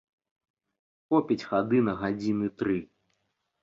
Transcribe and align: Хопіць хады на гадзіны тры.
Хопіць 1.11 1.39
хады 1.51 1.85
на 1.91 1.97
гадзіны 2.03 2.47
тры. 2.61 2.77